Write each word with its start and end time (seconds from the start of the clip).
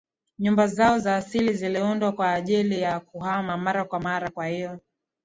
Nyumba 0.39 0.67
zao 0.67 0.99
za 0.99 1.15
asili 1.15 1.53
ziliundwa 1.53 2.11
kwa 2.11 2.31
ajili 2.33 2.81
ya 2.81 2.99
kuhama 2.99 3.57
mara 3.57 3.85
kwa 3.85 3.99
mara 3.99 4.29
kwa 4.29 4.47
hiyo 4.47 4.79